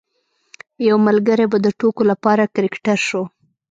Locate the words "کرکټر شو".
2.55-3.23